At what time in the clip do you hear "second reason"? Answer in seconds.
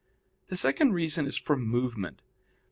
0.57-1.27